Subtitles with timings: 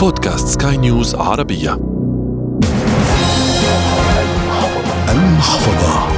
[0.00, 1.80] بودكاست سكاي نيوز عربية.
[5.08, 6.08] المحفظة.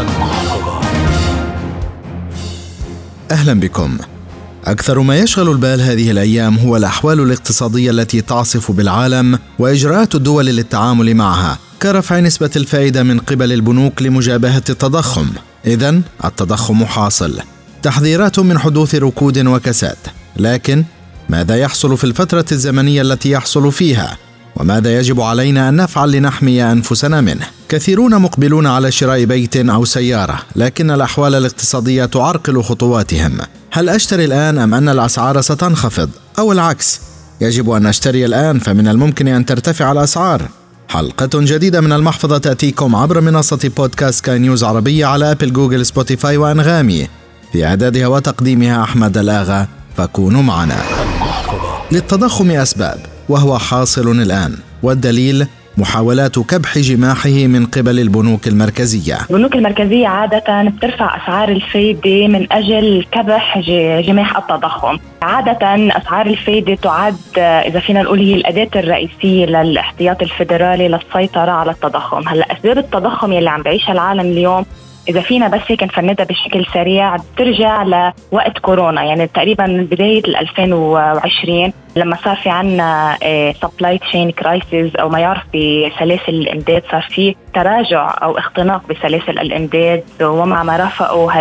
[0.00, 0.80] المحفظة.
[3.30, 3.98] أهلا بكم.
[4.64, 11.14] أكثر ما يشغل البال هذه الأيام هو الأحوال الاقتصادية التي تعصف بالعالم وإجراءات الدول للتعامل
[11.14, 15.26] معها كرفع نسبة الفائدة من قبل البنوك لمجابهة التضخم.
[15.66, 17.40] إذا التضخم حاصل.
[17.82, 19.96] تحذيرات من حدوث ركود وكساد.
[20.36, 20.84] لكن
[21.28, 24.18] ماذا يحصل في الفترة الزمنية التي يحصل فيها؟
[24.56, 30.38] وماذا يجب علينا أن نفعل لنحمي أنفسنا منه؟ كثيرون مقبلون على شراء بيت أو سيارة
[30.56, 33.38] لكن الأحوال الاقتصادية تعرقل خطواتهم.
[33.70, 37.00] هل أشتري الآن أم أن الأسعار ستنخفض؟ أو العكس
[37.40, 40.48] يجب أن أشتري الآن فمن الممكن أن ترتفع الأسعار.
[40.88, 46.36] حلقة جديدة من المحفظة تأتيكم عبر منصة بودكاست سكاي نيوز عربية على أبل جوجل سبوتيفاي
[46.36, 47.08] وأنغامي.
[47.52, 50.93] في إعدادها وتقديمها أحمد الآغا فكونوا معنا.
[51.92, 55.46] للتضخم أسباب وهو حاصل الآن والدليل
[55.78, 59.18] محاولات كبح جماحه من قبل البنوك المركزية.
[59.30, 63.58] البنوك المركزية عادة بترفع أسعار الفايدة من أجل كبح
[64.00, 64.98] جماح التضخم.
[65.22, 65.58] عادة
[65.98, 72.28] أسعار الفايدة تعد إذا فينا نقول هي الأداة الرئيسية للاحتياط الفيدرالي للسيطرة على التضخم.
[72.28, 74.66] هلأ أسباب التضخم يلي عم بعيشها العالم اليوم
[75.08, 79.02] إذا فينا بس هيك نفندها بشكل سريع بترجع لوقت كورونا.
[79.02, 83.16] يعني تقريبا من بدايه 2020 لما صار في عنا
[83.62, 90.04] supply chain crisis أو ما يعرف بسلاسل الامداد صار في تراجع أو اختناق بسلاسل الامداد
[90.22, 91.40] ومع ما رافقه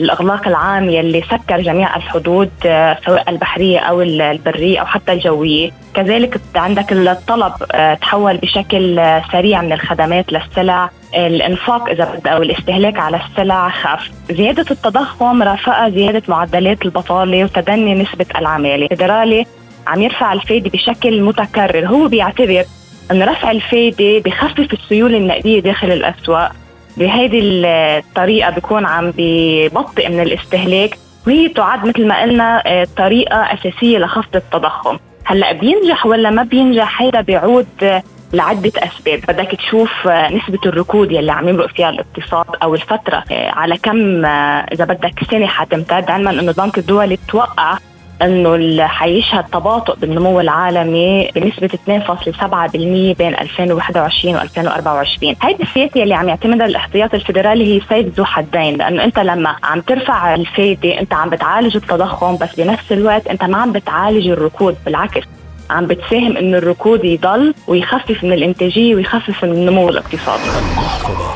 [0.00, 5.70] الاغلاق العام يلي سكر جميع الحدود آه، سواء البحرية أو البرية أو حتى الجوية.
[5.94, 10.90] كذلك عندك الطلب آه، تحول بشكل آه، سريع من الخدمات للسلع.
[11.14, 14.10] الإنفاق إذا بدك أو الاستهلاك على السلع خف.
[14.30, 18.84] زيادة التضخم رافقها زيادة معدلات البطالة وتدني نسبة العمالة.
[18.84, 19.46] الفدرالي
[19.86, 21.86] عم يرفع الفايدة بشكل متكرر.
[21.86, 22.64] هو بيعتبر
[23.10, 26.52] أن رفع الفايدة بخفف السيولة النقدية داخل الأسواق.
[26.96, 30.98] بهذه الطريقة بيكون عم ببطئ من الاستهلاك.
[31.26, 34.98] وهي تعد مثل ما قلنا آه، طريقة أساسية لخفض التضخم.
[35.24, 38.02] هلأ بينجح ولا ما بينجح؟ هذا بيعود آه،
[38.32, 39.20] لعدة أسباب.
[39.28, 44.26] بدك تشوف آه، نسبة الركود يلي عم يمرق فيها الاقتصاد أو الفترة على كم
[44.72, 46.10] إذا بدك سنة حتمتد.
[46.10, 47.78] علما أنه البنك الدولي توقع
[48.22, 56.66] إنه حيشهد تباطؤ بالنمو العالمي بنسبة 2.7% بين 2021 و2024 هيدي السياسة اللي عم يعتمدها
[56.66, 58.76] الاحتياط الفيدرالي هي سيف ذو حدين.
[58.76, 63.58] لأنه أنت لما عم ترفع الفايدة أنت عم بتعالج التضخم بس بنفس الوقت أنت ما
[63.58, 65.24] عم بتعالج الركود بالعكس.
[65.70, 70.42] عم بتساهم إنه الركود يضل ويخفف من الإنتاجية ويخفف من النمو الاقتصادي.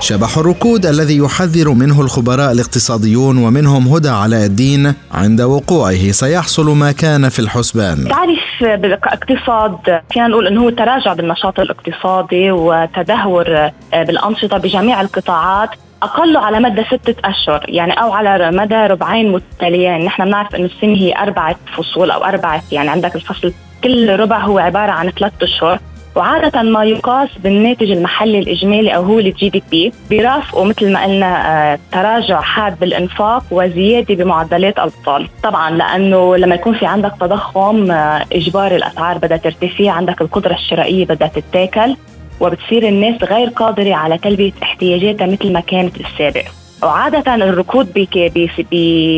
[0.00, 6.92] شبح الركود الذي يحذر منه الخبراء الاقتصاديون ومنهم هدى علاء الدين عند وقوعه سيحصل ما
[6.92, 8.08] كان في الحسبان.
[8.08, 15.70] تعرف بالاقتصاد فينا نقول إنه هو تراجع بالنشاط الاقتصادي وتدهور بالأنشطة بجميع القطاعات
[16.04, 20.04] أقل على مدى ستة أشهر يعني أو على مدى ربعين متتاليين.
[20.04, 23.52] نحن بنعرف إنه السنة هي أربعة فصول أو أربعة يعني عندك الفصل
[23.84, 25.78] كل ربع هو عبارة عن ثلاث أشهر.
[26.16, 31.72] وعادة ما يقاس بالناتج المحلي الإجمالي أو هو الجي دي بي بيرافقوا مثل ما قلنا
[31.72, 38.24] آه، تراجع حاد بالإنفاق وزيادة بمعدلات البطالة طبعا لأنه لما يكون في عندك تضخم آه،
[38.32, 41.96] إجباري الأسعار بدها ترتفع عندك القدرة الشرائية بدها تتاكل.
[42.40, 46.44] وبتصير الناس غير قادرة على تلبية احتياجاتها مثل ما كانت بالسابق
[46.82, 48.08] وعادة الركود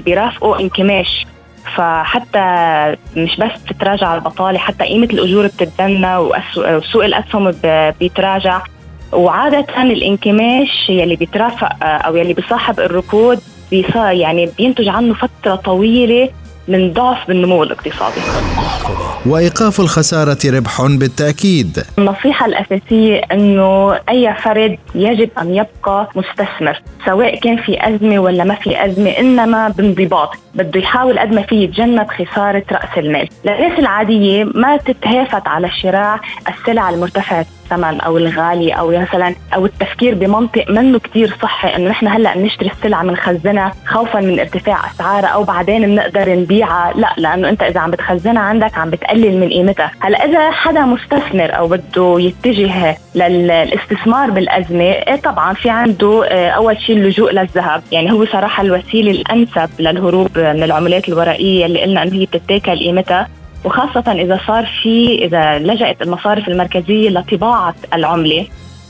[0.04, 1.26] بيرافقوا انكماش.
[1.76, 2.40] فحتى
[3.16, 7.54] مش بس تتراجع البطالة حتى قيمة الأجور بتتدنى وسوق الأسهم
[8.00, 8.60] بيتراجع.
[9.12, 13.40] وعادة الانكماش يلي بيترافق أو يلي بيصاحب الركود
[13.94, 16.28] يعني بينتج عنه فترة طويلة
[16.68, 18.20] من ضعف بالنمو الاقتصادي.
[19.26, 21.84] وإيقاف الخسارة ربح بالتأكيد.
[21.98, 28.54] النصيحة الأساسية أنه أي فرد يجب أن يبقى مستثمر سواء كان في أزمة ولا ما
[28.54, 30.30] في أزمة إنما بانضباط.
[30.54, 33.28] بده يحاول قد ما فيه يتجنب خسارة رأس المال.
[33.44, 40.14] للناس العادية ما تتهافت على شراء السلع المرتفعة الثمن أو الغالي أو مثلا أو التفكير
[40.14, 45.44] بمنطق منه كتير صحي إنه نحن هلأ بنشتري السلعه بنخزنها خوفا من ارتفاع اسعارها أو
[45.44, 46.92] بعدين بنقدر نبيعها.
[46.96, 49.90] لا لأنه أنت إذا عم بتخزنها عندك عم بتقلل من قيمتها.
[50.00, 56.80] هلأ إذا حدا مستثمر أو بده يتجه للاستثمار بالأزمة إيه طبعا في عنده آه، أول
[56.80, 57.82] شيء اللجوء للذهب.
[57.92, 63.28] يعني هو صراحة الوسيلة الأنسب للهروب من العملات الورقية اللي قلنا إنه هي بتتاكل قيمتها.
[63.64, 68.46] وخاصة إذا صار في إذا لجأت المصارف المركزية لطباعة العملة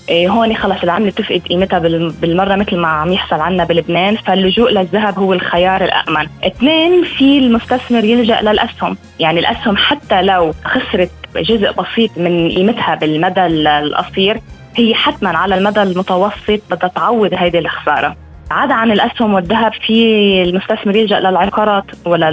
[0.09, 1.79] إيه هون خلص العملة تفقد قيمتها
[2.21, 8.05] بالمرة مثل ما عم يحصل عنا بلبنان فاللجوء للذهب هو الخيار الامن اثنين في المستثمر
[8.05, 8.97] يلجأ للأسهم.
[9.21, 14.41] يعني الأسهم حتى لو خسرت جزء بسيط من قيمتها بالمدى القصير
[14.77, 18.17] هي حتما على المدى المتوسط بدها تعوض هيدي الخسارة.
[18.51, 22.29] عدا عن الأسهم والذهب في المستثمر يلجأ للعقارات ولا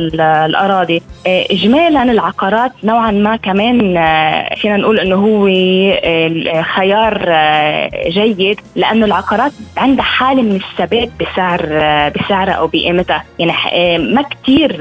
[0.45, 1.01] الأراضي.
[1.27, 7.17] آه، اجمالا العقارات نوعا ما كمان آه، فينا نقول إنه هو آه، خيار
[8.07, 11.61] جيد لأنه العقارات عندها حالة من الثبات بسعر
[12.09, 13.23] بسعرها أو بقيمتها.
[13.39, 14.77] يعني ما كثير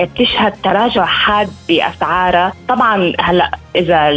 [0.00, 2.52] بتشهد تراجع حاد بأسعارها.
[2.68, 4.08] طبعا هلأ إذا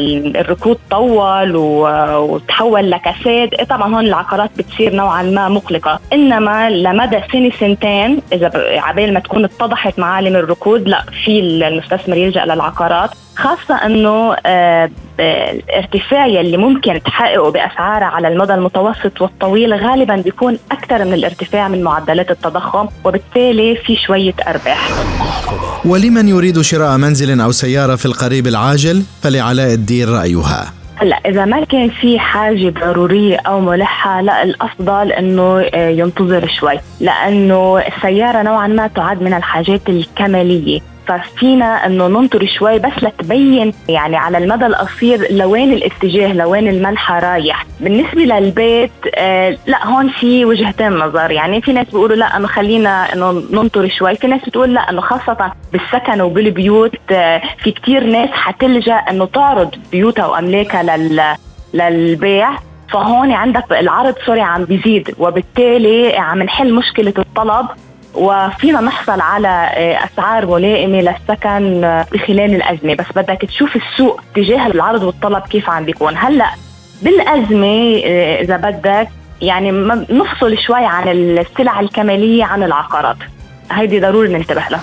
[0.41, 7.51] الركود طول وتحول لكساد إيه طبعا هون العقارات بتصير نوعا ما مقلقة إنما لمدى سنة
[7.59, 14.35] سنتين إذا عبال ما تكون اتضحت معالم الركود لا في المستثمر يلجأ للعقارات خاصة إنه
[14.45, 14.89] آه،
[15.19, 21.83] الارتفاع يلي ممكن تحققه باسعارها على المدى المتوسط والطويل غالبا بيكون أكثر من الارتفاع من
[21.83, 24.89] معدلات التضخم وبالتالي في شوية أرباح.
[25.89, 30.73] ولمن يريد شراء منزل أو سيارة في القريب العاجل فلعلاء الدين رأيها.
[30.95, 36.79] هلا إذا ما كان في حاجة ضرورية أو ملحة لا الأفضل إنه آه، ينتظر شوي
[36.99, 44.17] لأنه السيارة نوعا ما تعد من الحاجات الكمالية ففينا إنه ننطر شوي بس لتبين يعني
[44.17, 47.65] على المدى القصير لوين الاتجاه لوين المنحى رايح.
[47.79, 51.31] بالنسبة للبيت آه لا هون في وجهتين نظر.
[51.31, 54.15] يعني في ناس بيقولوا لا إنه خلينا إنه ننطر شوي.
[54.15, 59.75] في ناس بتقول لا إنه خاصة بالسكن وبالبيوت آه في كتير ناس حتلجأ إنه تعرض
[59.91, 61.35] بيوتها وأملاكها لل
[61.73, 62.49] للبيع.
[62.93, 65.15] فهون عندك العرض سوري عم بيزيد.
[65.19, 67.65] وبالتالي عم نحل مشكلة الطلب.
[68.15, 72.93] وفينا نحصل على آه، أسعار ملائمة للسكن آه، بخلال الأزمة.
[72.95, 76.17] بس بدك تشوف السوق تجاه العرض والطلب كيف عم بيكون.
[76.17, 76.49] هلأ
[77.01, 79.07] بالأزمة آه، إذا بدك
[79.41, 79.71] يعني
[80.09, 83.17] نفصل شوي عن السلع الكمالية عن العقارات.
[83.71, 84.81] هيدي ضروري ننتبه لها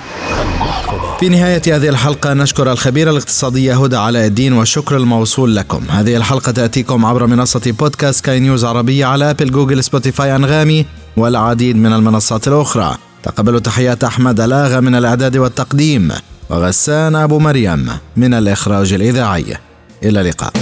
[1.20, 5.82] في نهاية هذه الحلقة نشكر الخبيرة الاقتصادية هدى علاء الدين والشكر الموصول لكم.
[5.90, 10.86] هذه الحلقة تأتيكم عبر منصة بودكاست سكاي نيوز عربية على أبل جوجل سبوتيفاي أنغامي
[11.16, 13.05] والعديد من المنصات الأخرى.
[13.26, 16.12] تقبلوا تحيات أحمد ألاغا من الإعداد والتقديم
[16.50, 19.56] وغسان أبو مريم من الإخراج الإذاعي.
[20.02, 20.52] إلى اللقاء.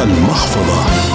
[0.00, 1.11] المحفظة.